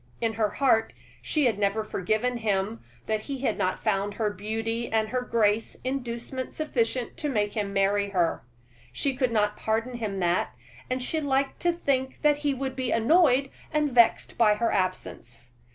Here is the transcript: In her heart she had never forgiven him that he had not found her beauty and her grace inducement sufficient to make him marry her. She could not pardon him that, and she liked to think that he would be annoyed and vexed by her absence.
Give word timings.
In 0.19 0.33
her 0.33 0.49
heart 0.49 0.93
she 1.21 1.45
had 1.45 1.59
never 1.59 1.83
forgiven 1.83 2.37
him 2.37 2.83
that 3.05 3.21
he 3.21 3.41
had 3.41 3.55
not 3.55 3.83
found 3.83 4.15
her 4.15 4.31
beauty 4.31 4.91
and 4.91 5.09
her 5.09 5.21
grace 5.21 5.77
inducement 5.83 6.55
sufficient 6.55 7.17
to 7.17 7.29
make 7.29 7.53
him 7.53 7.71
marry 7.71 8.09
her. 8.09 8.41
She 8.91 9.15
could 9.15 9.31
not 9.31 9.57
pardon 9.57 9.97
him 9.97 10.19
that, 10.19 10.55
and 10.89 11.03
she 11.03 11.21
liked 11.21 11.59
to 11.59 11.71
think 11.71 12.23
that 12.23 12.37
he 12.37 12.51
would 12.51 12.75
be 12.75 12.89
annoyed 12.89 13.51
and 13.71 13.91
vexed 13.91 14.39
by 14.39 14.55
her 14.55 14.71
absence. 14.71 15.51